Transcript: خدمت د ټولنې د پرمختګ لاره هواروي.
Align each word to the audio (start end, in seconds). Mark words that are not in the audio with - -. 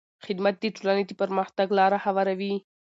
خدمت 0.25 0.55
د 0.59 0.65
ټولنې 0.75 1.03
د 1.07 1.11
پرمختګ 1.21 1.67
لاره 1.79 1.97
هواروي. 2.05 2.55